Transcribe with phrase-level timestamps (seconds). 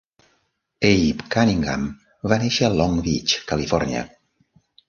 [0.89, 1.85] Abe Cunningham
[2.33, 4.03] va néixer a Long Beach, Califòrnia.